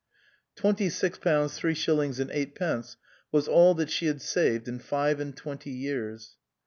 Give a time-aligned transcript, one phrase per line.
[0.55, 2.97] Twenty six pounds three shillings and eight pence
[3.31, 6.37] was all that she had saved in five and twenty years.